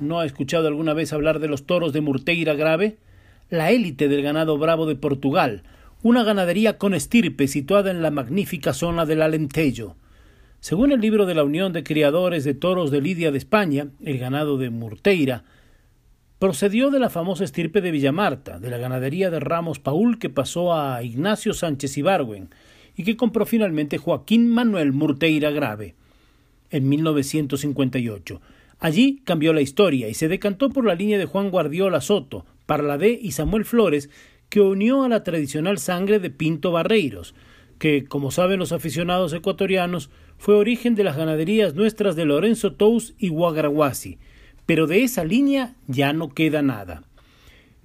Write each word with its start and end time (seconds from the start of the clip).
¿No 0.00 0.20
ha 0.20 0.24
escuchado 0.24 0.66
alguna 0.66 0.94
vez 0.94 1.12
hablar 1.12 1.40
de 1.40 1.48
los 1.48 1.66
toros 1.66 1.92
de 1.92 2.00
Murteira 2.00 2.54
Grave? 2.54 2.96
La 3.50 3.70
élite 3.70 4.08
del 4.08 4.22
ganado 4.22 4.56
bravo 4.56 4.86
de 4.86 4.96
Portugal, 4.96 5.62
una 6.02 6.24
ganadería 6.24 6.78
con 6.78 6.94
estirpe 6.94 7.46
situada 7.46 7.90
en 7.90 8.00
la 8.00 8.10
magnífica 8.10 8.72
zona 8.72 9.04
del 9.04 9.20
Alentejo. 9.20 9.96
Según 10.60 10.90
el 10.90 11.00
libro 11.00 11.26
de 11.26 11.34
la 11.34 11.44
Unión 11.44 11.74
de 11.74 11.82
Criadores 11.82 12.44
de 12.44 12.54
Toros 12.54 12.90
de 12.90 13.02
Lidia 13.02 13.30
de 13.30 13.36
España, 13.36 13.88
el 14.02 14.16
ganado 14.16 14.56
de 14.56 14.70
Murteira 14.70 15.44
procedió 16.38 16.90
de 16.90 16.98
la 16.98 17.10
famosa 17.10 17.44
estirpe 17.44 17.82
de 17.82 17.90
Villamarta, 17.90 18.58
de 18.58 18.70
la 18.70 18.78
ganadería 18.78 19.28
de 19.28 19.40
Ramos 19.40 19.80
Paul 19.80 20.18
que 20.18 20.30
pasó 20.30 20.72
a 20.72 21.02
Ignacio 21.02 21.52
Sánchez 21.52 21.98
Ibargüen 21.98 22.48
y 22.96 23.04
que 23.04 23.18
compró 23.18 23.44
finalmente 23.44 23.98
Joaquín 23.98 24.48
Manuel 24.48 24.92
Murteira 24.92 25.50
Grave 25.50 25.94
en 26.70 26.88
1958. 26.88 28.40
Allí 28.80 29.20
cambió 29.24 29.52
la 29.52 29.60
historia 29.60 30.08
y 30.08 30.14
se 30.14 30.28
decantó 30.28 30.70
por 30.70 30.86
la 30.86 30.94
línea 30.94 31.18
de 31.18 31.26
Juan 31.26 31.50
Guardiola 31.50 32.00
Soto, 32.00 32.46
Parladé 32.66 33.18
y 33.20 33.32
Samuel 33.32 33.66
Flores, 33.66 34.10
que 34.48 34.60
unió 34.60 35.04
a 35.04 35.08
la 35.08 35.22
tradicional 35.22 35.78
sangre 35.78 36.18
de 36.18 36.30
Pinto 36.30 36.72
Barreiros, 36.72 37.34
que, 37.78 38.04
como 38.04 38.30
saben 38.30 38.58
los 38.58 38.72
aficionados 38.72 39.32
ecuatorianos, 39.32 40.10
fue 40.38 40.54
origen 40.54 40.94
de 40.94 41.04
las 41.04 41.16
ganaderías 41.16 41.74
nuestras 41.74 42.16
de 42.16 42.24
Lorenzo 42.24 42.72
Tous 42.72 43.14
y 43.18 43.28
Guagraguasi, 43.28 44.18
pero 44.64 44.86
de 44.86 45.02
esa 45.02 45.24
línea 45.24 45.76
ya 45.86 46.12
no 46.12 46.30
queda 46.30 46.62
nada. 46.62 47.02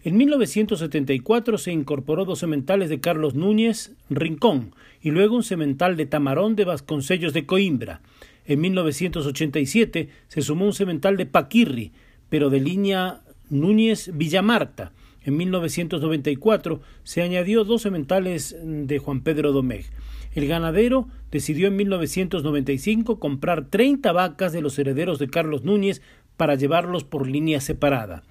En 0.05 0.17
1974 0.17 1.57
se 1.57 1.71
incorporó 1.71 2.25
dos 2.25 2.39
sementales 2.39 2.89
de 2.89 2.99
Carlos 2.99 3.33
Núñez 3.33 3.95
Rincón 4.09 4.75
y 5.01 5.11
luego 5.11 5.35
un 5.35 5.43
semental 5.43 5.97
de 5.97 6.05
Tamarón 6.05 6.55
de 6.55 6.63
Vasconcellos 6.63 7.33
de 7.33 7.45
Coimbra. 7.45 8.01
En 8.45 8.61
1987 8.61 10.09
se 10.27 10.41
sumó 10.41 10.65
un 10.65 10.73
cemental 10.73 11.17
de 11.17 11.25
Paquirri, 11.25 11.91
pero 12.29 12.49
de 12.49 12.59
línea 12.59 13.21
Núñez 13.49 14.11
Villamarta. 14.13 14.91
En 15.23 15.37
1994 15.37 16.81
se 17.03 17.23
añadió 17.23 17.63
dos 17.63 17.81
sementales 17.81 18.55
de 18.63 18.99
Juan 18.99 19.21
Pedro 19.21 19.51
Domecq. 19.51 19.87
El 20.33 20.47
ganadero 20.47 21.07
decidió 21.31 21.67
en 21.67 21.77
1995 21.77 23.19
comprar 23.19 23.69
30 23.69 24.11
vacas 24.11 24.53
de 24.53 24.61
los 24.61 24.77
herederos 24.77 25.17
de 25.17 25.29
Carlos 25.29 25.63
Núñez 25.63 26.01
para 26.37 26.55
llevarlos 26.55 27.03
por 27.03 27.27
línea 27.27 27.61
separada. 27.61 28.23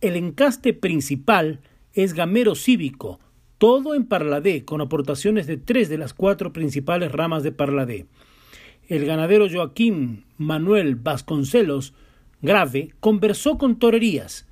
El 0.00 0.16
encaste 0.16 0.72
principal 0.72 1.60
es 1.92 2.14
gamero 2.14 2.54
cívico, 2.54 3.20
todo 3.58 3.94
en 3.94 4.06
Parladé, 4.06 4.64
con 4.64 4.80
aportaciones 4.80 5.46
de 5.46 5.56
tres 5.58 5.88
de 5.88 5.98
las 5.98 6.14
cuatro 6.14 6.52
principales 6.52 7.12
ramas 7.12 7.42
de 7.42 7.52
Parladé 7.52 8.06
el 8.88 9.04
ganadero 9.04 9.46
Joaquín 9.50 10.24
Manuel 10.38 10.96
Vasconcelos 10.96 11.94
Grave 12.40 12.94
conversó 13.00 13.58
con 13.58 13.78
Torerías. 13.78 14.46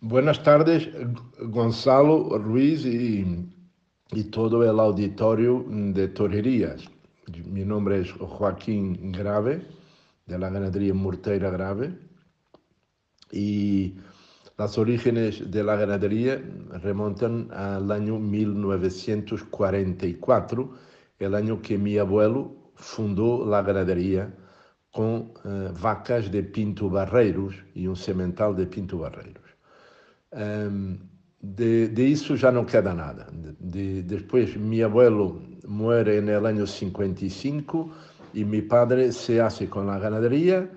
Buenas 0.00 0.42
tardes, 0.42 0.88
Gonzalo 1.40 2.38
Ruiz 2.38 2.86
y, 2.86 3.46
todo 4.30 4.62
el 4.62 4.78
auditorio 4.78 5.64
de 5.68 6.08
Torerías. 6.08 6.84
Mi 7.44 7.64
nombre 7.64 8.00
es 8.00 8.12
Joaquín 8.12 9.12
Grave, 9.12 9.66
de 10.26 10.38
la 10.38 10.50
ganadería 10.50 10.92
Murteira 10.94 11.50
Grave, 11.50 11.98
y 13.32 13.96
las 14.56 14.78
orígenes 14.78 15.50
de 15.50 15.64
la 15.64 15.74
ganadería 15.76 16.42
remontan 16.82 17.48
al 17.52 17.90
año 17.90 18.18
1944, 18.18 20.70
el 21.18 21.34
año 21.34 21.60
que 21.62 21.78
mi 21.78 21.96
abuelo 21.98 22.59
fundou 22.80 23.44
la 23.44 23.62
ganaderia 23.62 24.32
com 24.92 25.32
uh, 25.44 25.72
vacas 25.72 26.28
de 26.28 26.42
Pinto 26.42 26.88
Barreiros 26.88 27.54
e 27.74 27.88
um 27.88 27.94
semental 27.94 28.54
de 28.54 28.66
Pinto 28.66 28.98
Barreiros. 28.98 29.50
Um, 30.32 30.98
de, 31.42 31.88
de, 31.88 32.06
isso 32.06 32.36
já 32.36 32.50
não 32.50 32.64
queda 32.64 32.92
nada. 32.92 33.28
De, 33.60 34.02
depois, 34.02 34.56
meu 34.56 34.86
abuelo 34.86 35.42
muere 35.66 36.20
no 36.20 36.46
ano 36.46 36.66
55 36.66 37.90
e 38.34 38.44
meu 38.44 38.66
padre 38.66 39.12
se 39.12 39.40
hace 39.40 39.66
com 39.66 39.88
a 39.88 39.98
ganaderia 39.98 40.68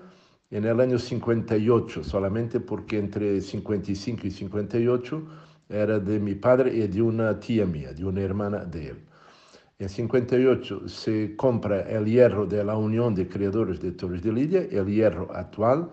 no 0.50 0.80
ano 0.80 0.98
58, 0.98 2.04
solamente 2.04 2.60
porque 2.60 2.96
entre 2.96 3.40
55 3.40 4.26
e 4.26 4.30
58 4.30 5.28
era 5.68 5.98
de 5.98 6.18
meu 6.20 6.36
padre 6.36 6.80
e 6.80 6.86
de 6.86 7.02
uma 7.02 7.34
tia 7.34 7.66
minha, 7.66 7.92
de 7.92 8.04
uma 8.04 8.20
irmã 8.20 8.50
dele. 8.64 9.02
En 9.80 9.88
58 9.88 10.88
se 10.88 11.34
compra 11.34 11.80
el 11.80 12.04
hierro 12.06 12.46
de 12.46 12.62
la 12.62 12.76
Unión 12.76 13.12
de 13.12 13.28
Creadores 13.28 13.80
de 13.80 13.90
Torres 13.90 14.22
de 14.22 14.32
Lidia, 14.32 14.68
el 14.70 14.86
hierro 14.86 15.34
actual, 15.34 15.90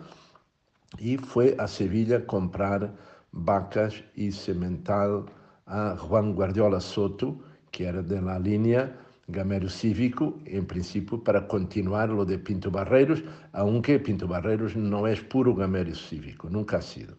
y 0.99 1.17
fue 1.17 1.55
a 1.57 1.67
Sevilla 1.67 2.27
comprar 2.27 2.93
vacas 3.31 4.03
y 4.13 4.31
semental 4.31 5.25
a 5.65 5.95
Juan 5.97 6.35
Guardiola 6.35 6.79
Soto, 6.79 7.39
que 7.71 7.85
era 7.87 8.03
de 8.03 8.21
la 8.21 8.37
línea 8.37 8.99
Gamero 9.27 9.67
Cívico, 9.67 10.37
en 10.45 10.67
principio 10.67 11.23
para 11.23 11.47
continuar 11.47 12.09
lo 12.09 12.23
de 12.23 12.37
Pinto 12.37 12.69
Barreiros, 12.69 13.23
aunque 13.51 13.97
Pinto 13.97 14.27
Barreiros 14.27 14.75
no 14.75 15.07
es 15.07 15.21
puro 15.21 15.55
Gamero 15.55 15.95
Cívico, 15.95 16.51
nunca 16.51 16.77
ha 16.77 16.81
sido. 16.83 17.15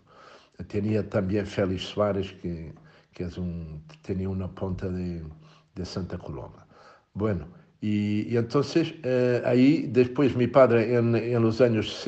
Tenía 0.69 1.09
también 1.09 1.45
Félix 1.45 1.83
Suárez, 1.83 2.33
que, 2.41 2.73
que 3.13 3.25
es 3.25 3.37
un, 3.37 3.83
tenía 4.03 4.29
una 4.29 4.49
punta 4.49 4.89
de 4.89 5.25
de 5.75 5.85
Santa 5.85 6.19
Coloma. 6.19 6.67
Bueno, 7.15 7.47
y, 7.83 8.33
y 8.33 8.37
entonces 8.37 8.95
eh, 9.03 9.43
ahí 9.45 9.93
mi 10.37 10.47
padre 10.47 10.95
en, 10.95 11.17
en, 11.17 11.43
los 11.43 11.61
años 11.61 12.07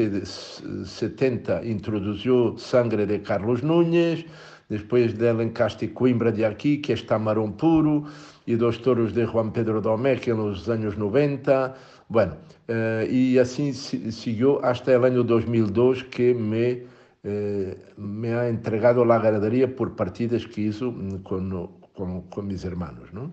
70 0.85 1.65
introdujo 1.65 2.57
sangre 2.57 3.07
de 3.07 3.21
Carlos 3.23 3.65
Núñez, 3.65 4.25
después 4.69 5.19
del 5.19 5.41
encaste 5.41 5.93
Coimbra 5.93 6.31
de 6.31 6.47
aquí, 6.47 6.81
que 6.81 6.93
está 6.93 7.19
marrón 7.19 7.57
puro, 7.57 8.05
y 8.47 8.55
dos 8.55 8.81
toros 8.83 9.15
de 9.15 9.27
Juan 9.27 9.53
Pedro 9.53 9.81
Domecq 9.81 10.28
en 10.28 10.37
los 10.37 10.69
años 10.69 10.97
90. 10.97 11.75
Bueno, 12.09 12.37
eh, 12.69 13.09
y 13.10 13.39
así 13.39 13.72
siguió 13.72 14.65
hasta 14.65 14.95
el 14.95 15.05
año 15.05 15.25
2002 15.25 16.05
que 16.05 16.34
me, 16.34 16.84
eh, 17.25 17.77
me 17.97 18.33
ha 18.34 18.49
entregado 18.49 19.05
la 19.05 19.19
ganadería 19.19 19.75
por 19.75 19.97
partidas 19.97 20.47
que 20.47 20.60
hizo 20.60 20.93
mm, 20.93 21.22
con, 21.25 21.81
con, 21.95 22.22
con 22.28 22.47
mis 22.47 22.65
hermanos, 22.65 23.13
¿no? 23.13 23.33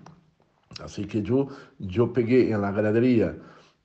Así 0.83 1.05
que 1.05 1.21
yo, 1.21 1.47
yo 1.79 2.13
pegué 2.13 2.51
en 2.51 2.61
la 2.61 2.71
ganadería, 2.71 3.35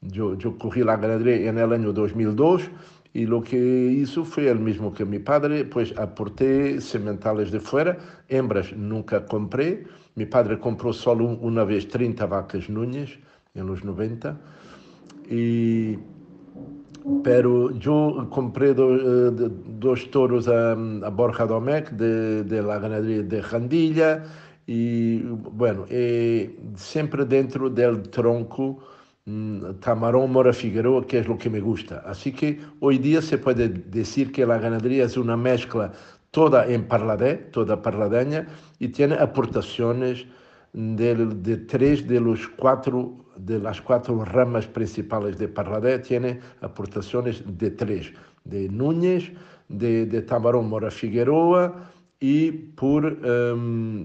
yo, 0.00 0.36
yo 0.36 0.56
cogí 0.58 0.82
la 0.84 0.94
el 0.94 1.72
año 1.72 1.92
2002 1.92 2.70
y 3.12 3.24
lo 3.24 3.42
que 3.42 3.56
hizo 3.56 4.24
fue 4.24 4.48
el 4.50 4.60
mismo 4.60 4.92
que 4.92 5.04
mi 5.04 5.18
padre, 5.18 5.64
pues 5.64 5.96
aporté 5.96 6.80
sementales 6.82 7.50
de 7.50 7.60
fuera, 7.60 7.96
hembras 8.28 8.76
nunca 8.76 9.24
compré, 9.24 9.84
mi 10.16 10.26
padre 10.26 10.58
compró 10.58 10.92
solo 10.92 11.24
una 11.24 11.64
vez 11.64 11.88
30 11.88 12.26
vacas 12.26 12.68
Núñez 12.68 13.18
en 13.54 13.66
los 13.66 13.82
90, 13.82 14.38
y, 15.30 15.98
pero 17.24 17.70
yo 17.78 18.28
compré 18.30 18.74
do, 18.74 19.30
de, 19.30 19.50
dos 19.78 20.10
toros 20.10 20.46
a, 20.46 20.72
a 20.72 21.08
Borja 21.08 21.46
Domecq 21.46 21.92
de, 21.92 22.44
de 22.44 22.62
la 22.62 22.78
ganadería 22.78 23.22
de 23.22 23.42
Jandilla, 23.42 24.24
e, 24.66 25.22
bueno, 25.24 25.86
é 25.88 26.50
sempre 26.76 27.24
dentro 27.24 27.70
del 27.70 28.08
tronco 28.08 28.82
mm, 29.26 29.78
Tamarón 29.80 30.32
Mora 30.32 30.52
Figueroa, 30.52 31.06
que 31.06 31.18
es 31.18 31.28
lo 31.28 31.38
que 31.38 31.50
me 31.50 31.60
gusta. 31.60 32.02
Así 32.06 32.32
que 32.32 32.60
hoy 32.80 32.98
día 32.98 33.22
se 33.22 33.38
puede 33.38 33.68
decir 33.68 34.32
que 34.32 34.46
la 34.46 34.58
ganadería 34.58 35.04
es 35.04 35.16
una 35.16 35.36
mezcla 35.36 35.92
toda 36.30 36.66
en 36.66 36.86
parladé, 36.86 37.36
toda 37.52 37.80
parladeña, 37.80 38.46
y 38.78 38.88
tiene 38.88 39.14
aportaciones 39.14 40.26
de, 40.72 41.14
de 41.14 41.56
tres 41.56 42.06
de 42.06 42.20
los 42.20 42.46
cuatro 42.48 43.26
de 43.36 43.58
las 43.58 43.82
ramas 43.84 44.66
principales 44.66 45.38
de 45.38 45.48
Parladé 45.48 45.98
tiene 45.98 46.40
aportaciones 46.60 47.42
de 47.46 47.70
tres, 47.70 48.12
de 48.44 48.68
Núñez, 48.68 49.30
de, 49.68 50.06
de 50.06 50.22
Tamarón 50.22 50.68
Mora 50.68 50.90
Figueroa 50.90 51.90
y, 52.26 52.50
por, 52.50 53.20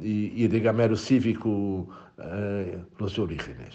y, 0.03 0.43
y, 0.43 0.47
de 0.47 0.59
Gamero 0.59 0.95
Cívico 0.95 1.87
Los 2.99 3.17
Orígenes. 3.17 3.73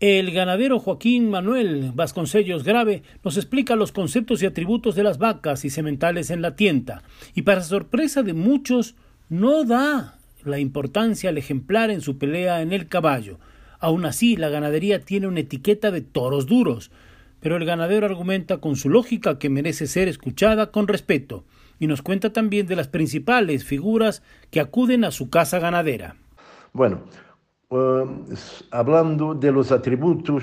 El 0.00 0.30
ganadero 0.30 0.78
Joaquín 0.78 1.28
Manuel 1.28 1.92
Vasconcellos 1.94 2.64
Grave 2.64 3.02
nos 3.22 3.36
explica 3.36 3.76
los 3.76 3.92
conceptos 3.92 4.42
y 4.42 4.46
atributos 4.46 4.94
de 4.94 5.02
las 5.02 5.18
vacas 5.18 5.66
y 5.66 5.70
sementales 5.70 6.30
en 6.30 6.40
la 6.40 6.56
tienda 6.56 7.02
y 7.34 7.42
para 7.42 7.62
sorpresa 7.62 8.22
de 8.22 8.32
muchos 8.32 8.94
no 9.28 9.64
da 9.64 10.18
la 10.44 10.58
importancia 10.58 11.28
al 11.28 11.36
ejemplar 11.36 11.90
en 11.90 12.00
su 12.00 12.16
pelea 12.16 12.62
en 12.62 12.72
el 12.72 12.88
caballo. 12.88 13.38
Aún 13.80 14.06
así, 14.06 14.36
la 14.36 14.48
ganadería 14.48 15.00
tiene 15.00 15.26
una 15.26 15.40
etiqueta 15.40 15.90
de 15.90 16.00
toros 16.00 16.46
duros, 16.46 16.90
pero 17.40 17.56
el 17.56 17.66
ganadero 17.66 18.06
argumenta 18.06 18.58
con 18.58 18.76
su 18.76 18.88
lógica 18.88 19.38
que 19.38 19.50
merece 19.50 19.88
ser 19.88 20.08
escuchada 20.08 20.70
con 20.70 20.88
respeto 20.88 21.44
y 21.78 21.86
nos 21.86 22.02
cuenta 22.02 22.32
también 22.32 22.66
de 22.66 22.76
las 22.76 22.88
principales 22.88 23.64
figuras 23.64 24.22
que 24.50 24.60
acuden 24.60 25.04
a 25.04 25.10
su 25.10 25.30
casa 25.30 25.58
ganadera. 25.58 26.16
Bueno, 26.72 27.02
Uh, 27.70 28.24
hablando 28.70 29.34
de 29.34 29.52
los 29.52 29.70
atributos 29.72 30.42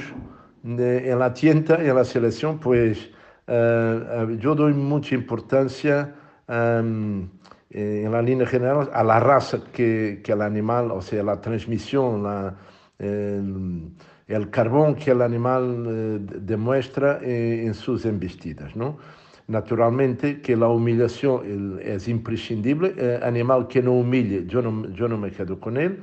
de, 0.61 1.09
en 1.09 1.17
la 1.17 1.33
tienda 1.33 1.83
y 1.83 1.89
en 1.89 1.95
la 1.95 2.05
selección, 2.05 2.59
pues 2.59 3.09
uh, 3.47 4.29
yo 4.37 4.53
doy 4.53 4.73
mucha 4.73 5.15
importancia 5.15 6.13
um, 6.47 7.27
en 7.71 8.11
la 8.11 8.21
línea 8.21 8.45
general 8.45 8.91
a 8.93 9.03
la 9.03 9.19
raza 9.19 9.59
que, 9.73 10.21
que, 10.23 10.33
el 10.33 10.41
animal, 10.43 10.91
o 10.91 11.01
sea, 11.01 11.23
la 11.23 11.41
transmisión, 11.41 12.55
el, 12.99 14.49
carbón 14.51 14.93
que 14.93 15.09
el 15.09 15.23
animal 15.23 16.27
demuestra 16.45 17.19
en, 17.23 17.67
en 17.67 17.73
sus 17.73 18.05
embestidas, 18.05 18.75
¿no? 18.75 18.99
Naturalmente 19.47 20.42
que 20.42 20.56
la 20.56 20.68
humillación 20.69 21.80
es 21.81 22.07
imprescindible, 22.07 22.95
eh, 22.97 23.19
animal 23.21 23.68
que 23.68 23.81
no 23.81 23.94
humille, 23.94 24.45
yo 24.47 24.62
no, 24.62 24.89
yo 24.89 25.07
no 25.07 25.18
me 25.18 25.30
quedo 25.30 25.59
con 25.59 25.77
él, 25.77 26.00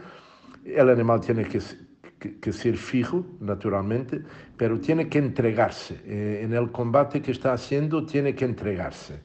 el 0.64 0.88
animal 0.88 1.20
tiene 1.20 1.44
que, 1.44 1.60
que, 2.40 2.52
ser 2.52 2.76
fijo, 2.76 3.26
naturalmente, 3.40 4.22
pero 4.56 4.78
tiene 4.78 5.08
que 5.08 5.18
entregarse. 5.18 6.00
Eh, 6.04 6.42
en 6.44 6.54
el 6.54 6.70
combate 6.70 7.20
que 7.20 7.32
está 7.32 7.52
haciendo, 7.52 8.06
tiene 8.06 8.34
que 8.36 8.44
entregarse. 8.44 9.20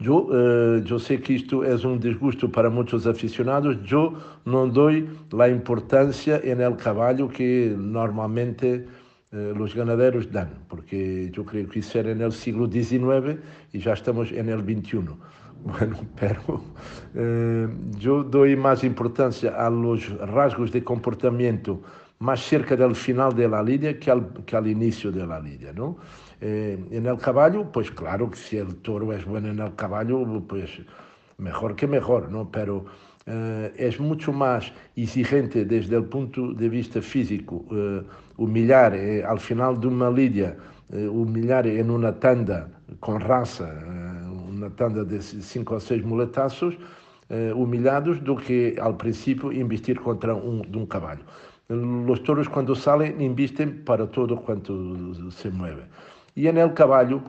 Yo, 0.00 0.26
eh, 0.32 0.82
yo 0.84 0.98
sé 0.98 1.20
que 1.20 1.36
esto 1.36 1.62
es 1.62 1.84
un 1.84 2.00
disgusto 2.00 2.50
para 2.50 2.68
muchos 2.68 3.06
aficionados. 3.06 3.80
Yo 3.84 4.14
no 4.44 4.66
doy 4.66 5.08
la 5.30 5.48
importancia 5.48 6.40
en 6.42 6.60
el 6.60 6.76
caballo 6.76 7.28
que 7.28 7.72
normalmente 7.78 8.88
los 9.32 9.74
ganaderos 9.74 10.30
dan, 10.30 10.50
porque 10.68 11.30
yo 11.32 11.44
creo 11.44 11.66
que 11.68 11.80
eso 11.80 11.98
era 12.00 12.10
en 12.10 12.20
el 12.20 12.32
siglo 12.32 12.70
XIX 12.70 13.40
y 13.72 13.80
ya 13.80 13.94
estamos 13.94 14.30
el 14.48 14.60
XXI. 14.60 14.98
Bueno, 15.64 15.96
pero 16.18 16.60
eh, 17.14 17.68
yo 17.96 18.24
doy 18.24 18.56
más 18.56 18.82
a 19.44 19.70
rasgos 20.26 20.72
de 20.72 20.82
comportamiento 20.82 21.80
más 22.18 22.40
cerca 22.40 22.74
del 22.76 22.96
final 22.96 23.34
de 23.34 23.48
la 23.48 23.62
que 23.98 24.10
al, 24.10 24.44
que 24.44 24.56
al 24.56 24.66
inicio 24.66 25.12
de 25.12 25.26
la 25.26 25.38
lidia, 25.38 25.72
¿no? 25.72 25.98
Eh, 26.40 26.78
en 26.90 27.06
el 27.06 27.16
caballo, 27.18 27.70
pues 27.70 27.90
claro 27.90 28.30
que 28.30 28.36
si 28.36 28.56
el 28.56 28.76
toro 28.76 29.12
es 29.12 29.24
bueno 29.24 29.48
en 29.48 29.60
el 29.60 29.74
caballo, 29.76 30.24
pues 30.48 30.70
mejor 31.38 31.76
que 31.76 31.86
mejor, 31.86 32.30
¿no? 32.30 32.50
Pero 32.50 32.84
eh, 33.26 33.96
mucho 33.98 34.32
más 34.32 34.72
exigente 34.96 35.64
desde 35.64 35.96
el 35.96 36.04
punto 36.04 36.52
de 36.52 36.68
vista 36.68 37.00
físico 37.00 37.64
eh, 37.70 38.02
humillar 38.36 38.94
eh, 38.94 39.22
al 39.24 39.38
final 39.38 39.80
de 39.80 39.86
una 39.86 40.10
lidia, 40.10 40.56
eh, 40.92 41.06
humillar 41.06 41.66
en 41.66 41.90
una 41.90 42.12
tanda 42.18 42.68
con 43.00 43.20
raza 43.20 43.68
uma 44.48 44.70
tanda 44.70 45.04
de 45.04 45.20
cinco 45.20 45.74
ou 45.74 45.80
seis 45.80 46.02
muletazos 46.04 46.76
eh, 47.30 47.52
humilhados 47.54 48.20
do 48.20 48.36
que 48.36 48.76
ao 48.78 48.94
princípio 48.94 49.52
investir 49.52 49.98
contra 49.98 50.34
um, 50.34 50.60
de 50.60 50.78
um 50.78 50.86
cavalo. 50.86 51.20
Os 52.08 52.20
touros 52.20 52.48
quando 52.48 52.76
saem 52.76 53.22
investem 53.22 53.70
para 53.70 54.06
todo 54.06 54.36
quanto 54.36 55.30
se 55.30 55.48
mueve. 55.48 55.82
E 56.36 56.48
en 56.48 56.58
el 56.58 56.72
caballo, 56.74 57.22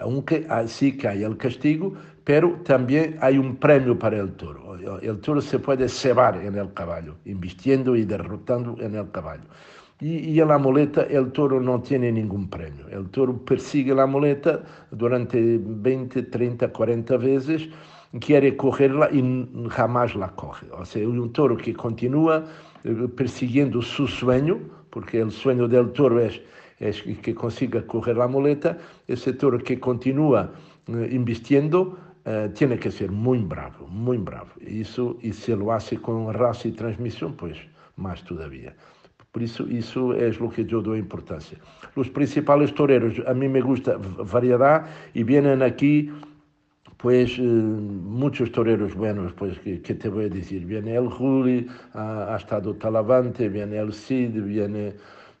aunque 0.00 0.46
sí 0.66 0.96
que 0.96 1.08
hay 1.08 1.22
el 1.24 1.36
castigo, 1.36 1.94
pero 2.24 2.60
también 2.64 3.16
hay 3.20 3.38
un 3.38 3.56
premio 3.56 3.98
para 3.98 4.18
el 4.18 4.32
toro. 4.32 4.76
El 5.00 5.20
toro 5.20 5.40
se 5.40 5.58
puede 5.58 5.88
cebar 5.88 6.36
en 6.36 6.56
el 6.56 6.72
caballo, 6.74 7.14
invistiendo 7.24 7.94
y 7.94 8.04
derrotando 8.04 8.76
en 8.80 8.96
el 8.96 9.10
caballo. 9.10 9.44
Y, 10.00 10.38
en 10.38 10.48
la 10.48 10.58
muleta 10.58 11.04
el 11.04 11.32
toro 11.32 11.60
no 11.60 11.80
tiene 11.80 12.12
ningún 12.12 12.50
premio. 12.50 12.86
El 12.88 13.08
toro 13.08 13.38
persigue 13.44 13.94
la 13.94 14.06
muleta 14.06 14.60
durante 14.90 15.58
20, 15.58 16.24
30, 16.24 16.68
40 16.70 17.16
veces, 17.16 17.68
quiere 18.20 18.56
cogerla 18.56 19.08
y 19.10 19.48
jamás 19.70 20.14
la 20.14 20.28
coge. 20.34 20.66
O 20.72 20.84
sea, 20.84 21.06
un 21.08 21.32
toro 21.32 21.56
que 21.56 21.72
continúa 21.72 22.44
eh, 22.84 23.08
persiguiendo 23.16 23.80
su 23.80 24.06
sueño, 24.06 24.58
porque 24.90 25.20
el 25.20 25.30
sueño 25.30 25.66
del 25.66 25.92
toro 25.92 26.20
es 26.20 26.42
que 26.78 27.34
consiga 27.34 27.86
coger 27.86 28.16
la 28.16 28.28
muleta, 28.28 28.78
ese 29.08 29.32
toro 29.32 29.58
que 29.58 29.80
continúa 29.80 30.52
eh, 30.88 31.08
invistiendo 31.10 31.98
eh, 32.24 32.50
tiene 32.54 32.78
que 32.78 32.90
ser 32.90 33.10
muy 33.10 33.38
bravo, 33.38 33.86
muy 33.86 34.18
bravo. 34.18 34.50
Eso, 34.60 35.16
y 35.22 35.32
si 35.32 35.54
lo 35.54 35.72
hace 35.72 35.96
con 35.96 36.32
raza 36.34 36.68
y 36.68 36.72
transmisión, 36.72 37.34
pues 37.34 37.56
más 37.96 38.22
todavía. 38.24 38.74
Por 39.32 39.42
isso, 39.42 39.68
isso 39.68 40.14
é 40.14 40.30
o 40.40 40.48
que 40.48 40.62
eu 40.62 40.80
dou 40.80 40.96
importância. 40.96 41.58
Os 41.94 42.08
principais 42.08 42.72
toreros, 42.72 43.20
a 43.26 43.34
mim 43.34 43.48
me 43.48 43.60
gusta 43.60 43.98
variedade 43.98 44.88
e 45.14 45.22
vêm 45.22 45.46
aqui 45.62 46.10
pues 46.96 47.38
eh, 47.38 47.42
muchos 47.42 48.50
toreros 48.50 48.94
buenos, 48.94 49.32
pues 49.34 49.58
que, 49.58 49.82
que, 49.82 49.94
te 49.94 50.08
voy 50.08 50.24
a 50.24 50.28
decir, 50.30 50.64
viene 50.64 50.94
el 50.96 51.08
Juli, 51.08 51.66
ha, 51.92 52.34
ha 52.34 52.36
estado 52.38 52.74
Talavante, 52.74 53.50
viene 53.50 53.76
el 53.76 53.92
Cid, 53.92 54.42
viene, 54.42 54.94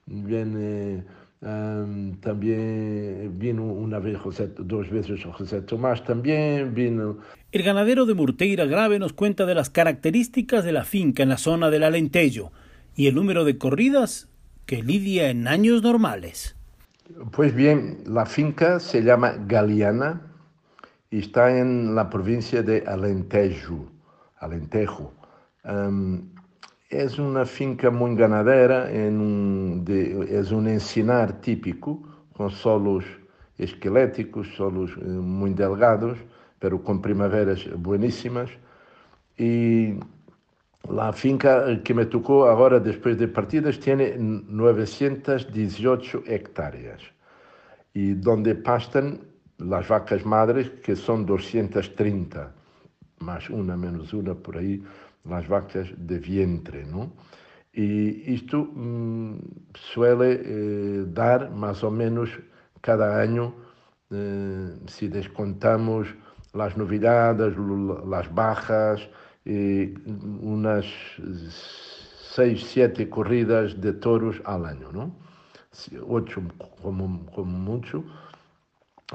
viene 0.06 1.02
um, 1.40 2.16
también 2.20 3.38
vino 3.38 3.64
una 3.64 3.98
vez 3.98 4.18
José, 4.18 4.50
dos 4.58 4.90
veces 4.90 5.24
José 5.24 5.62
Tomás, 5.62 6.04
también 6.04 6.74
vino... 6.74 7.18
El 7.52 7.62
ganadero 7.62 8.06
de 8.06 8.14
Murteira 8.14 8.66
Grave 8.66 8.98
nos 8.98 9.12
cuenta 9.12 9.46
de 9.46 9.54
las 9.54 9.70
características 9.70 10.64
de 10.64 10.72
la 10.72 10.84
finca 10.84 11.22
en 11.22 11.28
la 11.28 11.38
zona 11.38 11.70
del 11.70 11.84
Alentejo 11.84 12.52
y 12.94 13.06
el 13.06 13.14
número 13.14 13.44
de 13.44 13.58
corridas 13.58 14.28
que 14.66 14.82
lidia 14.82 15.30
en 15.30 15.48
años 15.48 15.82
normales. 15.82 16.56
Pues 17.30 17.54
bien, 17.54 17.98
la 18.06 18.26
finca 18.26 18.80
se 18.80 19.02
llama 19.02 19.34
Galiana 19.46 20.22
y 21.10 21.20
está 21.20 21.56
en 21.56 21.94
la 21.94 22.10
provincia 22.10 22.62
de 22.62 22.82
Alentejo. 22.86 23.90
Alentejo. 24.38 25.14
Um, 25.64 26.35
es 26.88 27.18
una 27.18 27.44
finca 27.44 27.90
muy 27.90 28.14
ganadera, 28.14 28.90
en 28.90 29.20
un, 29.20 29.84
de, 29.84 30.38
es 30.38 30.52
un 30.52 30.68
encinar 30.68 31.40
típico, 31.40 32.02
con 32.32 32.50
solos 32.50 33.04
esqueléticos, 33.58 34.48
solos 34.56 34.92
eh, 35.00 35.04
muy 35.04 35.52
delgados, 35.54 36.18
pero 36.58 36.82
con 36.82 37.02
primaveras 37.02 37.68
buenísimas. 37.76 38.50
Y 39.36 39.94
La 40.88 41.12
finca 41.12 41.82
que 41.82 41.94
me 41.94 42.06
tocó 42.06 42.46
ahora 42.46 42.78
después 42.78 43.18
de 43.18 43.26
partidas 43.28 43.80
tiene 43.80 44.16
918 44.18 46.22
hectáreas 46.26 47.02
y 47.92 48.14
donde 48.14 48.54
pastan 48.54 49.20
las 49.58 49.88
vacas 49.88 50.24
madres 50.24 50.70
que 50.84 50.94
son 50.94 51.26
230, 51.26 52.52
más 53.18 53.50
una 53.50 53.76
menos 53.76 54.12
una 54.12 54.34
por 54.34 54.58
ahí, 54.58 54.82
las 55.28 55.48
vacas 55.48 55.88
de 55.96 56.18
vientre, 56.18 56.84
¿no? 56.84 57.12
Y 57.72 58.34
esto 58.34 58.64
mmm, 58.64 59.36
suele 59.74 60.40
eh, 60.42 61.04
dar 61.08 61.50
más 61.50 61.84
o 61.84 61.90
menos 61.90 62.30
cada 62.80 63.20
año, 63.20 63.54
eh, 64.10 64.74
si 64.86 65.08
descontamos 65.08 66.08
las 66.54 66.76
novedades, 66.76 67.54
las 68.06 68.32
bajas, 68.34 69.08
e 69.44 69.94
unas 70.42 70.86
seis, 72.34 72.66
siete 72.66 73.08
corridas 73.08 73.80
de 73.80 73.92
toros 73.92 74.42
al 74.44 74.66
año, 74.66 74.90
¿no? 74.90 75.14
Ocho 76.08 76.42
como, 76.82 77.26
como 77.26 77.58
mucho. 77.58 78.02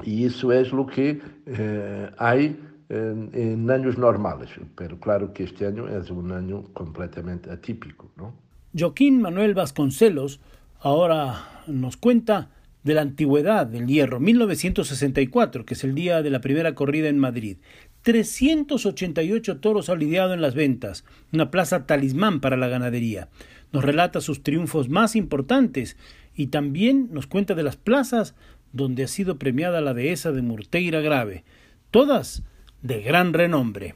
Y 0.02 0.24
eso 0.24 0.52
es 0.52 0.72
lo 0.72 0.86
que 0.86 1.20
eh, 1.46 2.10
hay 2.16 2.56
en, 2.92 3.30
en, 3.32 3.70
años 3.70 3.96
normales, 3.96 4.50
pero 4.76 5.00
claro 5.00 5.32
que 5.32 5.44
este 5.44 5.66
año 5.66 5.88
es 5.88 6.10
un 6.10 6.30
año 6.30 6.64
completamente 6.72 7.50
atípico, 7.50 8.10
¿no? 8.16 8.34
Joaquín 8.78 9.20
Manuel 9.20 9.54
Vasconcelos 9.54 10.40
ahora 10.80 11.62
nos 11.66 11.96
cuenta 11.96 12.50
de 12.84 12.94
la 12.94 13.02
antigüedad 13.02 13.66
del 13.66 13.86
hierro, 13.86 14.18
1964, 14.18 15.64
que 15.64 15.74
es 15.74 15.84
el 15.84 15.94
día 15.94 16.22
de 16.22 16.30
la 16.30 16.40
primera 16.40 16.74
corrida 16.74 17.08
en 17.08 17.18
Madrid. 17.18 17.58
388 18.02 19.60
toros 19.60 19.88
ha 19.88 19.94
lidiado 19.94 20.34
en 20.34 20.40
las 20.40 20.54
ventas, 20.54 21.04
una 21.32 21.50
plaza 21.50 21.86
talismán 21.86 22.40
para 22.40 22.56
la 22.56 22.68
ganadería. 22.68 23.28
Nos 23.72 23.84
relata 23.84 24.20
sus 24.20 24.42
triunfos 24.42 24.88
más 24.88 25.14
importantes 25.14 25.96
y 26.34 26.48
también 26.48 27.08
nos 27.12 27.26
cuenta 27.26 27.54
de 27.54 27.62
las 27.62 27.76
plazas 27.76 28.34
donde 28.72 29.04
ha 29.04 29.08
sido 29.08 29.38
premiada 29.38 29.80
la 29.80 29.94
dehesa 29.94 30.32
de 30.32 30.42
Murteira 30.42 31.00
Grave, 31.00 31.44
todas 31.90 32.42
de 32.82 33.00
gran 33.00 33.32
renombre. 33.32 33.94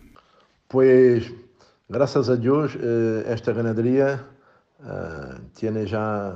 Pues 0.69 1.33
gracias 1.89 2.29
a 2.29 2.37
Dios 2.37 2.77
eh, 2.81 3.25
esta 3.29 3.53
ganadería 3.53 4.25
eh, 4.81 5.41
tiene 5.59 5.87
ya 5.87 6.35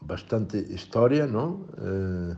bastante 0.00 0.58
historia, 0.58 1.26
¿no? 1.26 1.66
Eh, 1.78 2.34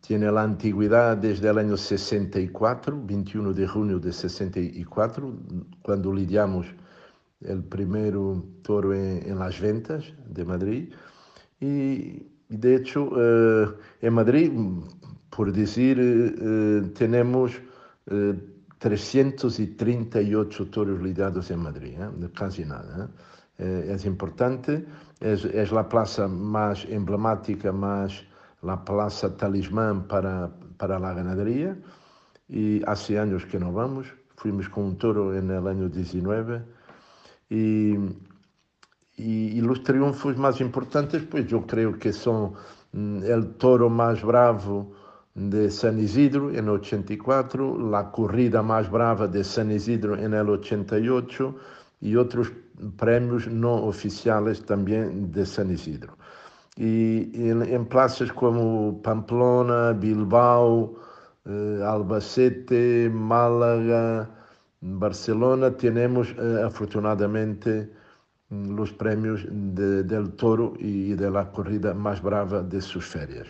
tiene 0.00 0.30
la 0.30 0.42
antigüedad 0.42 1.16
desde 1.16 1.48
el 1.48 1.58
año 1.58 1.76
64, 1.76 3.02
21 3.04 3.52
de 3.52 3.66
junio 3.66 3.98
de 3.98 4.12
64, 4.12 5.32
cuando 5.82 6.12
lidiamos 6.12 6.66
el 7.40 7.62
primer 7.64 8.14
toro 8.62 8.94
en, 8.94 9.38
las 9.38 9.60
ventas 9.60 10.04
de 10.26 10.44
Madrid. 10.44 10.94
Y, 11.60 12.26
de 12.48 12.76
hecho, 12.76 13.10
en 14.00 14.12
Madrid, 14.12 14.52
por 15.30 15.52
decir, 15.52 16.92
tenemos 16.94 17.52
338 18.78 20.66
toros 20.70 21.02
lidiados 21.02 21.50
en 21.50 21.60
Madrid, 21.60 21.96
casi 22.34 22.64
nada. 22.64 23.08
es 23.58 24.04
importante, 24.04 24.84
es, 25.20 25.44
es 25.44 25.72
la 25.72 25.88
plaza 25.88 26.28
más 26.28 26.84
emblemática, 26.86 27.72
más 27.72 28.24
la 28.64 28.84
plaza 28.84 29.36
talismán 29.36 30.08
para, 30.08 30.50
para 30.76 30.98
la 30.98 31.12
ganadería 31.12 31.76
y 32.48 32.82
hace 32.84 33.18
años 33.18 33.44
que 33.46 33.58
no 33.58 33.72
vamos. 33.72 34.06
Fuimos 34.36 34.68
con 34.68 34.84
un 34.84 34.98
toro 34.98 35.34
el 35.34 35.50
año 35.66 35.88
19 35.88 36.62
y, 37.50 37.94
y, 39.16 39.60
los 39.60 39.82
triunfos 39.82 40.36
más 40.36 40.60
importantes, 40.60 41.22
pues 41.22 41.46
yo 41.46 41.66
creo 41.66 41.98
que 41.98 42.12
son 42.12 42.54
mm, 42.92 43.22
el 43.24 43.54
toro 43.56 43.88
más 43.88 44.22
bravo 44.22 44.92
de 45.34 45.70
San 45.70 45.98
Isidro 45.98 46.50
el 46.50 46.68
84, 46.68 47.78
la 47.90 48.10
corrida 48.10 48.62
más 48.62 48.90
brava 48.90 49.26
de 49.26 49.42
San 49.42 49.70
Isidro 49.70 50.14
el 50.14 50.48
88 50.48 51.56
y 52.00 52.16
otros 52.16 52.52
premios 52.96 53.46
no 53.48 53.74
oficiales 53.74 54.64
también 54.64 55.32
de 55.32 55.44
San 55.44 55.70
Isidro. 55.70 56.16
E 56.76 57.30
em, 57.34 57.62
em 57.62 57.84
plazas 57.84 58.32
como 58.32 59.00
Pamplona, 59.02 59.92
Bilbao, 59.92 60.98
eh, 61.46 61.82
Albacete, 61.84 63.08
Málaga, 63.12 64.28
Barcelona, 64.82 65.70
temos 65.70 66.34
eh, 66.36 66.62
afortunadamente 66.64 67.88
os 68.50 68.92
prémios 68.92 69.46
de, 69.50 70.02
del 70.02 70.28
toro 70.32 70.74
e 70.78 71.14
da 71.16 71.44
corrida 71.46 71.94
mais 71.94 72.20
brava 72.20 72.62
de 72.62 72.80
suas 72.80 73.04
férias, 73.04 73.48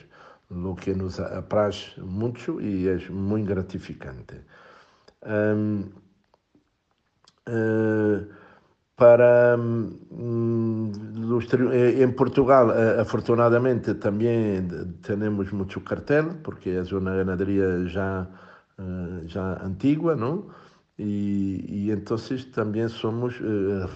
o 0.51 0.75
que 0.75 0.95
nos 0.95 1.19
apraz 1.21 1.95
muito 1.99 2.61
e 2.61 2.89
é 2.89 2.97
muito 3.11 3.47
gratificante. 3.47 4.41
Um, 5.27 5.91
uh, 7.49 8.27
para 8.97 9.57
um, 9.59 10.93
em 12.01 12.13
Portugal 12.13 12.69
afortunadamente 13.01 13.95
também 13.95 14.69
temos 15.03 15.51
muito 15.51 15.81
cartel 15.81 16.35
porque 16.45 16.71
é 16.71 16.83
uma 16.95 17.17
ganaderia 17.17 17.87
já 17.87 18.29
já 19.27 19.61
antiga 19.65 20.15
não 20.15 20.49
e, 20.97 21.65
e 21.69 21.91
então 21.91 22.17
também 22.55 22.87
somos 22.87 23.35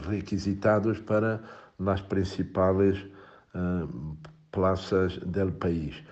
requisitados 0.09 0.99
para 0.99 1.41
as 1.87 2.01
principais 2.01 3.07
plazas 4.51 5.19
do 5.19 5.53
país 5.53 6.03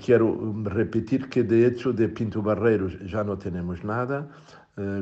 quero 0.00 0.54
repetir 0.64 1.28
que 1.28 1.42
de 1.42 1.66
hecho 1.66 1.92
de 1.92 2.08
Pinto 2.08 2.40
Barreiros 2.40 2.96
já 3.02 3.24
não 3.24 3.36
temos 3.36 3.82
nada. 3.82 4.28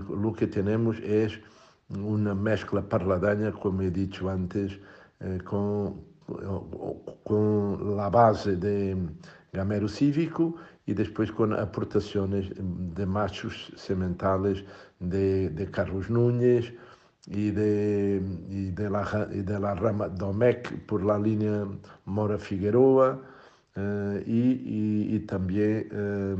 O 0.08 0.32
que 0.32 0.46
temos 0.46 0.98
é 1.02 1.28
una 1.90 2.34
mezcla 2.34 2.82
parladaña, 2.82 3.52
como 3.52 3.82
he 3.82 3.90
dicho 3.90 4.28
antes, 4.28 4.78
eh, 5.20 5.38
con, 5.44 6.02
con 7.24 7.96
la 7.96 8.08
base 8.08 8.56
de 8.56 8.96
gamero 9.52 9.88
cívico 9.88 10.56
y 10.86 10.94
después 10.94 11.30
con 11.32 11.52
aportaciones 11.52 12.50
de 12.56 13.06
machos 13.06 13.72
sementales 13.76 14.64
de, 14.98 15.50
de 15.50 15.70
Carlos 15.70 16.08
Núñez 16.08 16.72
y 17.26 17.50
de, 17.50 18.22
y 18.48 18.70
de, 18.70 18.90
la, 18.90 19.28
y 19.32 19.42
de 19.42 19.60
la 19.60 19.74
rama 19.74 20.08
Domecq 20.08 20.86
por 20.86 21.04
la 21.04 21.18
línea 21.18 21.66
Mora 22.06 22.38
Figueroa 22.38 23.20
eh, 23.80 24.24
y, 24.26 24.42
y, 24.78 25.16
y, 25.16 25.20
también 25.20 25.88
eh, 25.90 26.36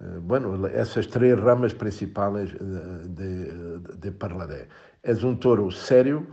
eh, 0.00 0.18
bueno, 0.20 0.66
essas 0.66 1.08
três 1.08 1.38
ramas 1.38 1.74
principais 1.74 2.52
eh, 2.52 2.58
de, 3.08 3.28
de, 3.78 3.96
de 3.96 4.12
Parladé. 4.12 4.68
É 5.02 5.12
um 5.24 5.36
touro 5.36 5.70
sério, 5.70 6.26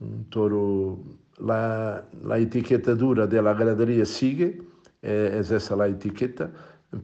um 0.00 0.24
touro. 0.30 1.18
La, 1.40 2.04
la 2.22 2.38
etiqueta 2.38 2.94
dura 2.94 3.26
da 3.26 3.54
ganaderia 3.54 4.04
sigue, 4.04 4.60
é, 5.02 5.32
é 5.32 5.38
essa 5.38 5.82
a 5.82 5.88
etiqueta, 5.88 6.52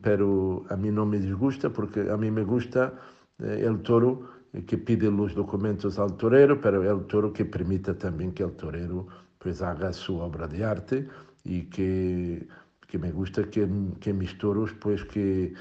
pero 0.03 0.67
a 0.69 0.77
mim 0.77 0.91
não 0.91 1.07
me 1.07 1.19
disgusta, 1.19 1.71
porque 1.71 2.01
a 2.01 2.17
mim 2.19 2.31
me 2.31 2.45
gusta 2.45 2.93
é, 3.41 3.71
o 3.71 3.79
touro 3.79 4.29
que 4.67 4.77
pide 4.77 5.09
os 5.09 5.35
documentos 5.35 5.99
ao 5.99 6.11
torero, 6.11 6.59
pero 6.59 6.83
é 6.83 6.93
o 6.93 7.01
touro 7.05 7.33
que 7.33 7.45
permite 7.45 7.95
também 7.95 8.31
que 8.31 8.45
o 8.45 8.51
torero 8.51 9.07
pues 9.39 9.63
haga 9.63 9.93
sua 9.93 10.25
obra 10.25 10.47
de 10.47 10.63
arte 10.63 11.09
e 11.47 11.69
que, 11.71 12.47
que 12.88 12.99
me 12.99 13.11
gusta 13.12 13.45
que, 13.45 13.69
que 14.00 14.12
mis 14.12 14.37
toros 14.38 14.73
pues 14.81 15.05
que 15.05 15.55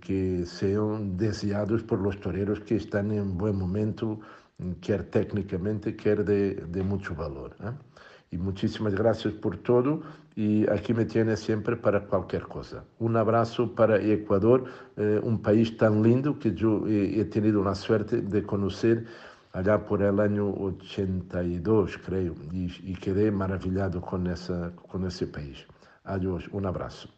que 0.00 0.44
sean 0.46 1.16
deseados 1.16 1.82
por 1.84 2.00
los 2.00 2.18
toreros 2.18 2.60
que 2.60 2.76
están 2.76 3.12
en 3.12 3.38
buen 3.38 3.56
momento, 3.56 4.18
quer 4.80 5.04
técnicamente, 5.04 5.94
quer 5.94 6.24
de, 6.24 6.54
de 6.54 6.82
mucho 6.82 7.14
valor. 7.14 7.54
¿eh? 7.62 7.70
Y 8.32 8.38
muchísimas 8.38 8.94
gracias 8.94 9.34
por 9.34 9.58
todo 9.58 10.02
y 10.34 10.68
aquí 10.68 10.92
me 10.92 11.04
tiene 11.04 11.36
siempre 11.36 11.76
para 11.76 12.04
cualquier 12.06 12.42
cosa. 12.42 12.84
Un 12.98 13.16
abrazo 13.16 13.74
para 13.74 14.02
Ecuador, 14.02 14.64
eh, 14.96 15.20
un 15.22 15.40
país 15.40 15.76
tan 15.76 16.02
lindo 16.02 16.38
que 16.38 16.52
yo 16.52 16.86
he, 16.88 17.20
he, 17.20 17.24
tenido 17.24 17.62
la 17.62 17.74
suerte 17.74 18.20
de 18.20 18.42
conocer 18.42 19.06
allá 19.56 19.86
por 19.86 20.02
el 20.02 20.20
año 20.20 20.50
82, 20.50 21.98
creo, 22.04 22.34
y, 22.52 22.70
y 22.90 22.94
quedé 22.96 23.30
maravillado 23.30 24.02
con, 24.02 24.26
esa, 24.26 24.76
con 24.76 25.06
ese 25.06 25.26
país. 25.26 25.66
Adiós, 26.04 26.46
un 26.52 26.66
abrazo. 26.66 27.08